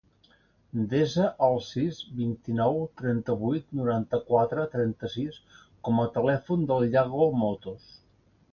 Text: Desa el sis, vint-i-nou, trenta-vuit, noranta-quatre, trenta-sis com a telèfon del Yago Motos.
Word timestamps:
Desa 0.93 1.25
el 1.47 1.57
sis, 1.65 1.99
vint-i-nou, 2.21 2.79
trenta-vuit, 3.03 3.67
noranta-quatre, 3.81 4.65
trenta-sis 4.73 5.39
com 5.89 6.03
a 6.05 6.09
telèfon 6.19 6.67
del 6.73 6.91
Yago 6.97 7.29
Motos. 7.47 7.89